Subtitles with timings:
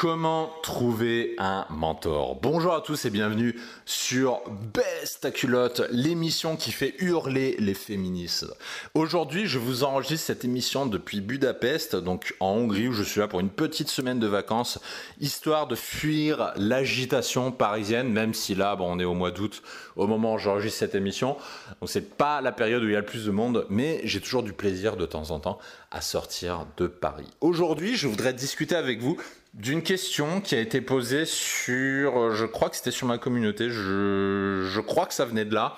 [0.00, 4.42] Comment trouver un mentor Bonjour à tous et bienvenue sur
[4.72, 8.46] Best ta culotte, l'émission qui fait hurler les féministes.
[8.94, 13.26] Aujourd'hui, je vous enregistre cette émission depuis Budapest, donc en Hongrie, où je suis là
[13.26, 14.78] pour une petite semaine de vacances,
[15.20, 19.64] histoire de fuir l'agitation parisienne, même si là, bon, on est au mois d'août,
[19.96, 21.36] au moment où j'enregistre cette émission,
[21.80, 24.20] donc c'est pas la période où il y a le plus de monde, mais j'ai
[24.20, 25.58] toujours du plaisir de temps en temps
[25.90, 27.26] à sortir de Paris.
[27.40, 29.16] Aujourd'hui, je voudrais discuter avec vous
[29.54, 34.80] d'une question qui a été posée sur, je crois que c'était sur ma communauté, je,
[34.80, 35.76] crois que ça venait de là.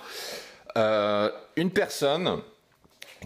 [0.77, 2.41] Euh, une personne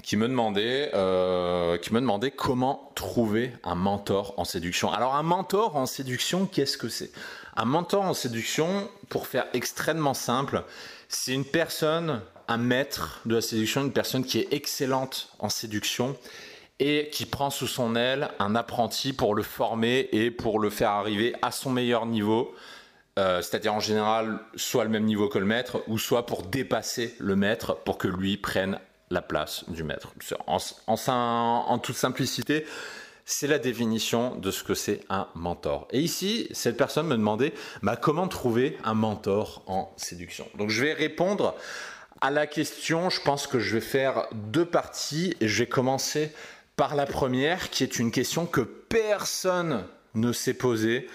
[0.02, 4.92] qui me demandait, euh, qui me demandait comment trouver un mentor en séduction.
[4.92, 7.10] Alors un mentor en séduction, qu'est-ce que c'est?
[7.56, 10.64] Un mentor en séduction, pour faire extrêmement simple,
[11.08, 16.16] c'est une personne, un maître de la séduction, une personne qui est excellente en séduction
[16.80, 20.90] et qui prend sous son aile un apprenti pour le former et pour le faire
[20.90, 22.54] arriver à son meilleur niveau.
[23.16, 27.14] Euh, c'est-à-dire en général soit le même niveau que le maître ou soit pour dépasser
[27.20, 28.80] le maître pour que lui prenne
[29.10, 30.12] la place du maître.
[30.46, 32.66] En, toute simplicité,
[33.24, 35.86] c'est la définition de ce que c'est un mentor.
[35.92, 40.48] Et ici, cette personne me demandait bah, comment trouver un mentor en séduction?
[40.58, 41.54] Donc je vais répondre
[42.20, 46.32] à la question, je pense que je vais faire deux parties et je vais commencer
[46.76, 51.08] par la première, qui est une question que personne ne s'est posée.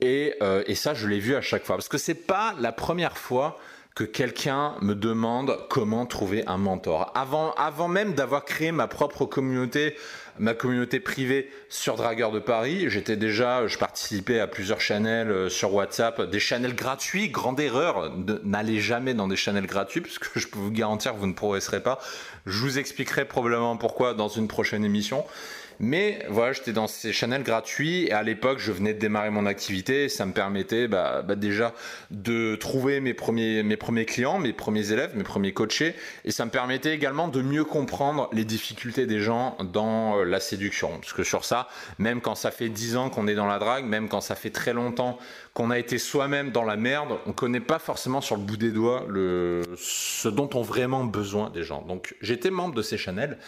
[0.00, 1.76] Et, euh, et, ça, je l'ai vu à chaque fois.
[1.76, 3.58] Parce que c'est pas la première fois
[4.00, 7.12] que quelqu'un me demande comment trouver un mentor.
[7.14, 9.94] Avant, avant même d'avoir créé ma propre communauté,
[10.38, 15.48] ma communauté privée sur Dragueur de Paris, j'étais déjà, je participais à plusieurs channels euh,
[15.50, 18.10] sur WhatsApp, des channels gratuits, grande erreur,
[18.42, 21.82] n'allez jamais dans des channels gratuits, puisque je peux vous garantir que vous ne progresserez
[21.82, 21.98] pas.
[22.46, 25.26] Je vous expliquerai probablement pourquoi dans une prochaine émission.
[25.82, 29.46] Mais voilà, j'étais dans ces channels gratuits et à l'époque, je venais de démarrer mon
[29.46, 31.72] activité et ça me permettait bah, bah, déjà
[32.10, 33.64] de trouver mes premiers,
[34.04, 35.94] clients, mes premiers élèves, mes premiers coachés
[36.26, 40.38] et ça me permettait également de mieux comprendre les difficultés des gens dans euh, la
[40.38, 40.90] séduction.
[41.00, 43.86] Parce que sur ça, même quand ça fait 10 ans qu'on est dans la drague,
[43.86, 45.18] même quand ça fait très longtemps
[45.54, 48.70] qu'on a été soi-même dans la merde, on connaît pas forcément sur le bout des
[48.70, 49.06] doigts
[49.78, 51.80] ce dont ont vraiment besoin des gens.
[51.82, 53.38] Donc j'étais membre de ces channels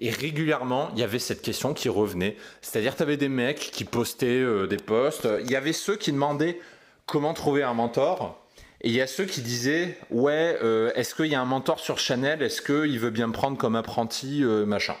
[0.00, 2.36] et régulièrement, il y avait cette question qui revenait.
[2.60, 5.28] C'est-à-dire, tu avais des mecs qui postaient euh, des posts.
[5.44, 6.58] Il y avait ceux qui demandaient
[7.06, 8.38] comment trouver un mentor.
[8.80, 11.78] Et il y a ceux qui disaient, ouais, euh, est-ce qu'il y a un mentor
[11.78, 12.42] sur Chanel?
[12.42, 14.96] Est-ce qu'il veut bien me prendre comme apprenti, euh, machin?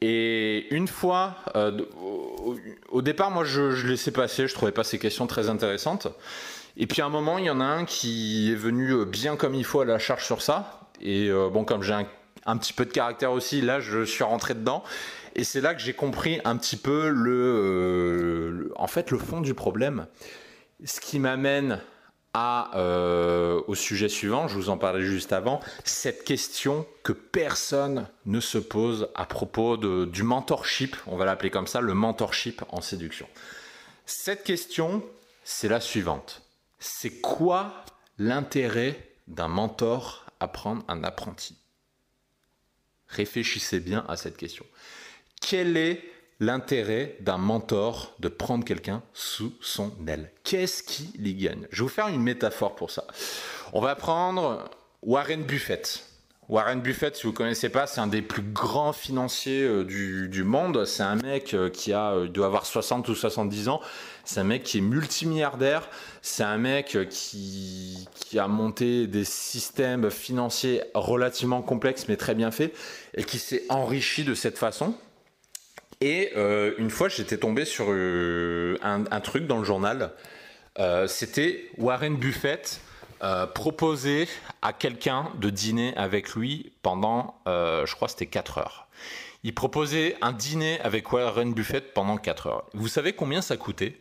[0.00, 1.34] Et une fois,
[2.90, 6.06] au, départ, moi, je, laissais passer, je trouvais pas ces questions très intéressantes.
[6.76, 9.56] Et puis à un moment, il y en a un qui est venu bien comme
[9.56, 10.88] il faut à la charge sur ça.
[11.00, 12.06] Et bon, comme j'ai un
[12.46, 13.60] un petit peu de caractère aussi.
[13.60, 14.82] Là, je suis rentré dedans.
[15.34, 19.40] Et c'est là que j'ai compris un petit peu le, euh, en fait, le fond
[19.40, 20.06] du problème.
[20.84, 21.80] Ce qui m'amène
[22.74, 28.38] euh, au sujet suivant, je vous en parlais juste avant, cette question que personne ne
[28.38, 33.26] se pose à propos du mentorship, on va l'appeler comme ça, le mentorship en séduction.
[34.06, 35.02] Cette question,
[35.42, 36.42] c'est la suivante.
[36.78, 37.72] C'est quoi
[38.18, 41.56] l'intérêt d'un mentor à prendre un apprenti?
[43.08, 44.64] Réfléchissez bien à cette question.
[45.40, 46.02] Quel est
[46.40, 50.30] l'intérêt d'un mentor de prendre quelqu'un sous son aile?
[50.44, 51.66] Qu'est-ce qui l'y gagne?
[51.70, 53.04] Je vais vous faire une métaphore pour ça.
[53.72, 54.70] On va prendre
[55.02, 56.07] Warren Buffett.
[56.48, 60.44] Warren Buffett, si vous ne connaissez pas, c'est un des plus grands financiers euh, du,
[60.44, 60.86] monde.
[60.86, 63.82] C'est un mec euh, qui a, euh, doit avoir 60 ou 70 ans.
[64.24, 65.90] C'est un mec qui est multimilliardaire.
[66.22, 72.50] C'est un mec qui, qui a monté des systèmes financiers relativement complexes mais très bien
[72.50, 72.74] faits
[73.14, 74.94] et qui s'est enrichi de cette façon.
[76.00, 76.32] Et
[76.78, 80.12] une fois, j'étais tombé sur un, truc dans le journal.
[81.06, 82.80] C'était Warren Buffett
[83.22, 84.28] euh, proposer
[84.62, 88.88] à quelqu'un de dîner avec lui pendant, euh, je crois, c'était 4 heures.
[89.44, 92.70] Il proposait un dîner avec Warren Buffett pendant 4 heures.
[92.74, 94.00] Vous savez combien ça coûtait?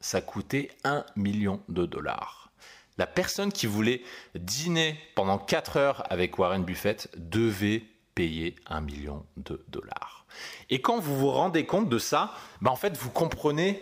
[0.00, 2.50] Ça coûtait 1 million de dollars.
[2.96, 4.02] La personne qui voulait
[4.34, 10.26] dîner pendant 4 heures avec Warren Buffett devait payer un million de dollars.
[10.70, 13.80] Et quand vous vous rendez compte de ça, bah en fait, vous comprenez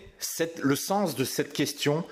[0.63, 2.05] le sens de cette question.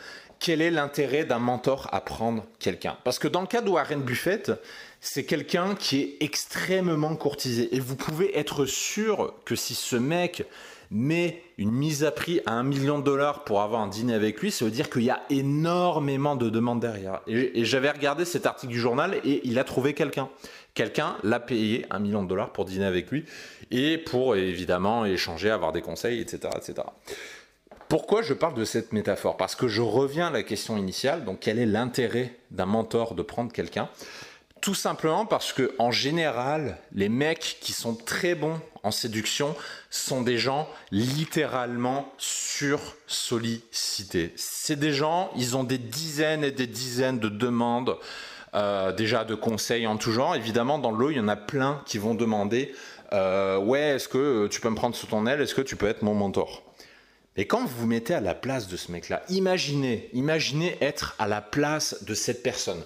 [0.45, 2.99] Quel est l'intérêt d'un mentor à prendre quelqu'un?
[3.03, 4.53] Parce que dans le cas de Warren Buffett,
[5.01, 7.75] c'est quelqu'un qui est extrêmement courtisé.
[7.75, 10.45] Et vous pouvez être sûr que si ce mec
[10.91, 14.39] met une mise à prix à un million de dollars pour avoir un dîner avec
[14.43, 17.23] lui, ça veut dire qu'il y a énormément de demandes derrière.
[17.27, 20.29] Et, j'avais regardé cet article du journal et il a trouvé quelqu'un.
[20.75, 23.25] Quelqu'un l'a payé un million de dollars pour dîner avec lui
[23.71, 26.51] et pour évidemment échanger, avoir des conseils, etc.
[26.55, 26.83] etc.
[27.95, 29.37] Pourquoi je parle de cette métaphore?
[29.37, 33.23] Parce que je reviens à la question initiale, donc quel est l'intérêt d'un mentor de
[33.23, 33.89] prendre quelqu'un?
[34.61, 39.55] Tout simplement parce que en général, les mecs qui sont très bons en séduction
[39.91, 44.33] sont des gens littéralement sur sollicités.
[44.35, 47.97] C'est des gens, ils ont des dizaines et des dizaines de demandes,
[48.55, 50.35] euh, déjà de conseils en tout genre.
[50.35, 52.75] Évidemment, dans l'eau, il y en a plein qui vont demander
[53.13, 55.41] euh, Ouais, est-ce que tu peux me prendre sous ton aile?
[55.41, 56.65] Est-ce que tu peux être mon mentor?
[57.37, 61.27] Et quand vous vous mettez à la place de ce mec-là, imaginez, imaginez être à
[61.27, 62.83] la place de cette personne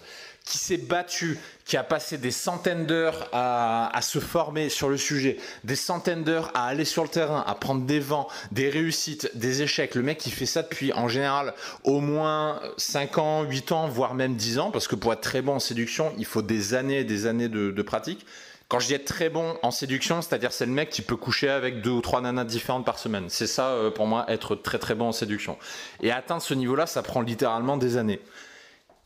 [0.49, 5.37] qui s'est battu, qui a passé des centaines d'heures à, se former sur le sujet,
[5.65, 9.61] des centaines d'heures à aller sur le terrain, à prendre des vents, des réussites, des
[9.61, 9.95] échecs.
[9.95, 11.53] Le mec qui fait ça depuis en général
[11.85, 15.43] au moins 5 ans, 8 ans, voire même 10 ans, parce que pour être très
[15.43, 18.25] bon en séduction, il faut des années et des années de pratique.
[18.69, 21.49] Quand je dis être très bon en séduction, c'est-à-dire c'est le mec qui peut coucher
[21.49, 23.27] avec deux ou trois nanas différentes par semaine.
[23.29, 25.57] C'est ça euh, pour moi être très très bon en séduction.
[26.03, 28.21] Et atteindre ce niveau-là, ça prend littéralement des années.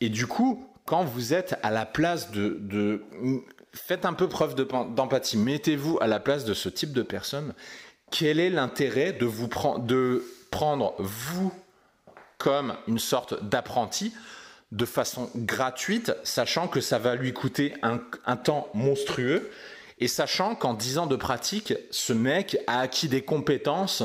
[0.00, 3.04] Et du coup, quand vous êtes à la place de,
[3.72, 7.54] faites un peu preuve d'empathie, mettez-vous à la place de ce type de personne.
[8.10, 9.48] Quel est l'intérêt de vous
[9.78, 11.52] de prendre vous
[12.36, 14.12] comme une sorte d'apprenti
[14.72, 17.98] de façon gratuite, sachant que ça va lui coûter un,
[18.36, 19.50] temps monstrueux
[19.98, 24.02] et sachant qu'en 10 ans de pratique, ce mec a acquis des compétences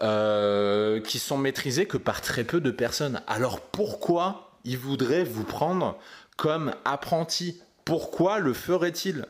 [0.00, 3.20] euh, qui sont maîtrisées que par très peu de personnes.
[3.26, 5.98] Alors pourquoi il voudrait vous prendre
[6.36, 7.60] comme apprenti?
[7.84, 9.26] Pourquoi le ferait-il?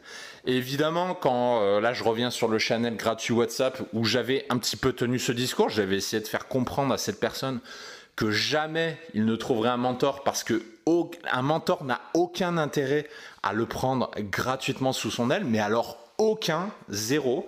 [0.47, 4.77] Évidemment, quand euh, là je reviens sur le channel gratuit WhatsApp où j'avais un petit
[4.77, 7.61] peu tenu ce discours, j'avais essayé de faire comprendre à cette personne
[8.29, 10.63] jamais il ne trouverait un mentor parce que
[11.31, 13.07] un mentor n'a aucun intérêt
[13.43, 17.47] à le prendre gratuitement sous son aile, mais alors aucun, zéro.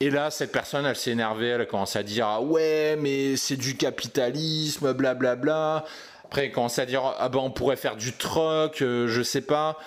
[0.00, 3.36] Et là, cette personne, elle s'est énervée, elle a commencé à dire ah ouais, mais
[3.36, 5.36] c'est du capitalisme, blablabla.
[5.36, 5.84] Bla, bla.
[6.24, 9.42] Après, il commence à dire ah ben on pourrait faire du troc, euh, je sais
[9.42, 9.78] pas.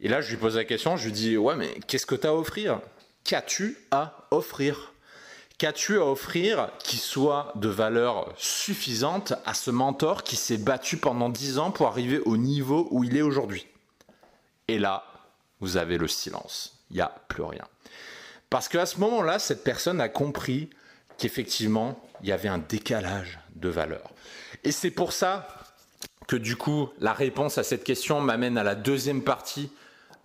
[0.00, 2.26] Et là, je lui pose la question, je lui dis ouais, mais qu'est-ce que tu
[2.26, 2.80] as à offrir?
[3.24, 4.91] Qu'as-tu à offrir?
[5.62, 11.28] Qu'as-tu à offrir qui soit de valeur suffisante à ce mentor qui s'est battu pendant
[11.28, 13.68] 10 ans pour arriver au niveau où il est aujourd'hui?
[14.66, 15.04] Et là,
[15.60, 16.80] vous avez le silence.
[16.90, 17.62] Il n'y a plus rien.
[18.50, 20.68] Parce qu'à ce moment-là, cette personne a compris
[21.16, 24.10] qu'effectivement, il y avait un décalage de valeur.
[24.64, 25.46] Et c'est pour ça
[26.26, 29.70] que du coup, la réponse à cette question m'amène à la deuxième partie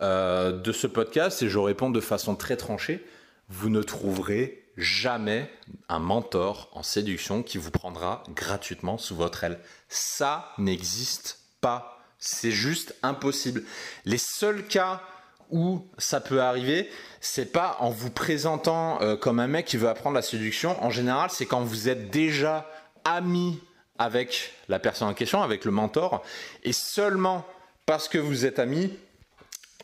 [0.01, 3.05] euh, de ce podcast et je réponds de façon très tranchée.
[3.49, 5.51] Vous ne trouverez jamais
[5.89, 9.59] un mentor en séduction qui vous prendra gratuitement sous votre aile.
[9.89, 11.99] Ça n'existe pas.
[12.19, 13.63] C'est juste impossible.
[14.05, 15.01] Les seuls cas
[15.49, 16.89] où ça peut arriver,
[17.21, 20.81] c'est pas en vous présentant euh, comme un mec qui veut apprendre la séduction.
[20.83, 22.69] En général, c'est quand vous êtes déjà
[23.05, 23.59] ami
[23.97, 26.23] avec la personne en question, avec le mentor,
[26.63, 27.45] et seulement
[27.85, 28.91] parce que vous êtes amis,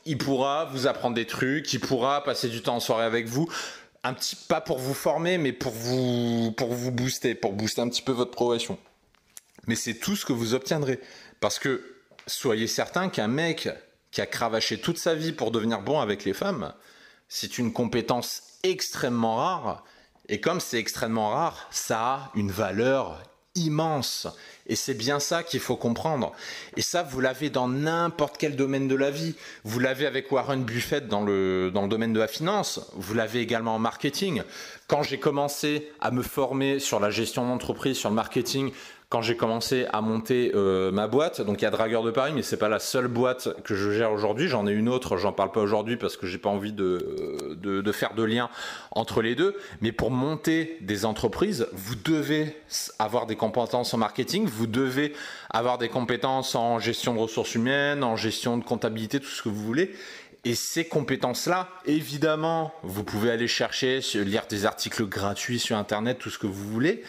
[0.06, 3.50] il pourra vous apprendre des trucs, il pourra passer du temps en soirée avec vous,
[4.04, 8.02] un petit pas pour vous former, mais pour vous pour booster, pour booster un petit
[8.02, 8.78] peu votre progression.
[9.68, 11.00] Mais c'est tout ce que vous obtiendrez,
[11.40, 11.96] parce que
[12.28, 13.70] soyez certain qu'un mec
[14.12, 16.74] qui a cravaché toute sa vie pour devenir bon avec les femmes,
[17.30, 19.84] c'est une compétence extrêmement rare.
[20.30, 23.22] Et comme c'est extrêmement rare, ça a une valeur
[23.56, 24.28] immense.
[24.68, 26.32] Et c'est bien ça qu'il faut comprendre.
[26.78, 29.36] Et ça, vous l'avez dans n'importe quel domaine de la vie.
[29.64, 32.80] Vous l'avez avec Warren Buffett dans le, dans le domaine de la finance.
[32.96, 34.44] Vous l'avez également en marketing.
[34.88, 38.72] Quand j'ai commencé à me former sur la gestion d'entreprise, sur le marketing,
[39.14, 41.40] quand j'ai commencé à monter euh, ma boîte.
[41.40, 43.92] Donc il y a Dragueur de Paris, mais c'est pas la seule boîte que je
[43.92, 44.48] gère aujourd'hui.
[44.48, 47.92] J'en ai une autre, j'en parle pas aujourd'hui parce que j'ai pas envie de, de,
[47.92, 48.50] faire de lien
[48.90, 49.56] entre les deux.
[49.82, 52.58] Mais pour monter des entreprises, vous devez
[52.98, 55.14] avoir des compétences en marketing, vous devez
[55.52, 59.50] avoir des compétences en gestion de ressources humaines, en gestion de comptabilité, tout ce que
[59.50, 59.94] vous voulez.
[60.44, 66.32] Et ces compétences-là, évidemment, vous pouvez aller chercher, lire des articles gratuits sur Internet, tout
[66.32, 67.04] ce que vous voulez.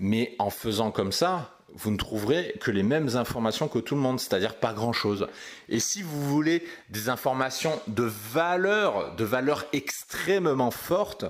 [0.00, 4.00] Mais en faisant comme ça, vous ne trouverez que les mêmes informations que tout le
[4.00, 5.28] monde, c'est-à-dire pas grand-chose.
[5.68, 11.26] Et si vous voulez des informations de valeur, de valeur extrêmement forte,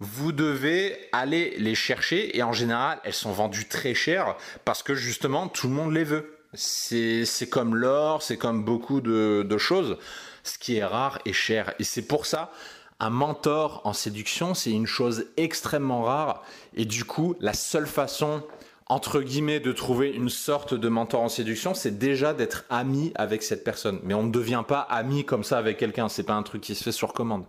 [0.00, 4.94] vous devez aller les chercher et en général, elles sont vendues très cher parce que
[4.94, 6.38] justement, tout le monde les veut.
[6.54, 9.98] C'est comme l'or, c'est comme beaucoup de, de choses.
[10.42, 11.74] Ce qui est rare et cher.
[11.78, 12.50] Et c'est pour ça
[13.00, 16.42] un mentor en séduction, c'est une chose extrêmement rare.
[16.74, 18.42] Et du coup, la seule façon,
[18.86, 23.42] entre guillemets, de trouver une sorte de mentor en séduction, c'est déjà d'être ami avec
[23.42, 24.00] cette personne.
[24.02, 26.08] Mais on ne devient pas ami comme ça avec quelqu'un.
[26.08, 27.44] C'est pas un truc qui se fait sur commande.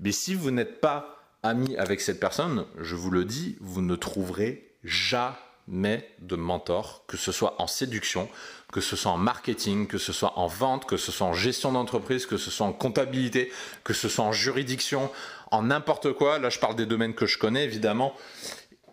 [0.00, 3.96] Mais si vous n'êtes pas ami avec cette personne, je vous le dis, vous ne
[3.96, 8.28] trouverez jamais de mentor, que ce soit en séduction,
[8.74, 11.70] que ce soit en marketing, que ce soit en vente, que ce soit en gestion
[11.70, 13.52] d'entreprise, que ce soit en comptabilité,
[13.84, 15.12] que ce soit en juridiction,
[15.52, 16.40] en n'importe quoi.
[16.40, 18.16] Là, je parle des domaines que je connais, évidemment.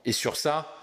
[0.06, 0.78] Et sur ça,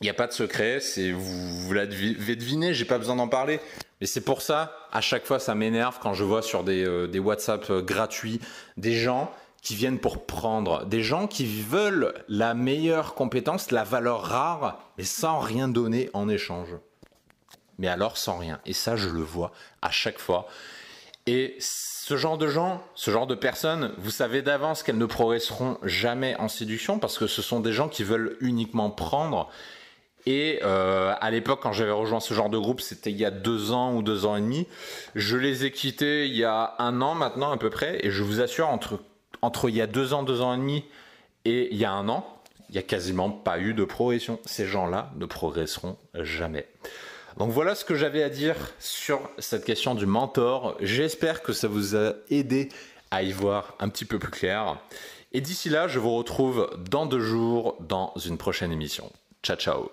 [0.00, 0.80] il n'y a pas de secret,
[1.12, 3.60] vous, l'avez deviné, j'ai pas besoin d'en parler.
[4.00, 7.20] Mais c'est pour ça, à chaque fois, ça m'énerve quand je vois sur des, euh,
[7.20, 8.40] WhatsApp euh, gratuits
[8.76, 9.30] des gens
[9.62, 15.04] qui viennent pour prendre, des gens qui veulent la meilleure compétence, la valeur rare, mais
[15.04, 16.74] sans rien donner en échange
[17.78, 18.60] mais alors sans rien.
[18.66, 19.52] Et ça, je le vois
[19.82, 20.46] à chaque fois.
[21.26, 25.78] Et ce genre de gens, ce genre de personnes, vous savez d'avance qu'elles ne progresseront
[25.82, 29.48] jamais en séduction parce que ce sont des gens qui veulent uniquement prendre.
[30.26, 33.30] Et euh, à l'époque, quand j'avais rejoint ce genre de groupe, c'était il y a
[33.30, 34.66] deux ans ou deux ans et demi.
[35.14, 38.04] Je les ai quittés il y a un an maintenant à peu près.
[38.04, 39.00] Et je vous assure, entre,
[39.42, 40.84] entre il y a deux ans, deux ans et demi
[41.44, 42.26] et il y a un an,
[42.68, 44.38] il n'y a quasiment pas eu de progression.
[44.44, 46.66] Ces gens-là ne progresseront jamais.
[47.36, 50.76] Donc voilà ce que j'avais à dire sur cette question du mentor.
[50.80, 52.68] J'espère que ça vous a aidé
[53.10, 54.78] à y voir un petit peu plus clair.
[55.32, 59.10] Et d'ici là, je vous retrouve dans deux jours dans une prochaine émission.
[59.42, 59.90] Ciao ciao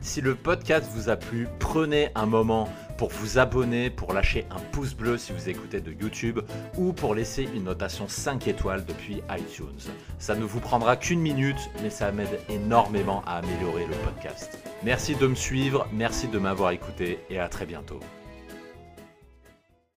[0.00, 4.58] Si le podcast vous a plu, prenez un moment pour vous abonner, pour lâcher un
[4.72, 6.40] pouce bleu si vous écoutez de YouTube
[6.76, 9.92] ou pour laisser une notation 5 étoiles depuis iTunes.
[10.18, 14.58] Ça ne vous prendra qu'une minute, mais ça m'aide énormément à améliorer le podcast.
[14.82, 18.00] Merci de me suivre, merci de m'avoir écouté et à très bientôt.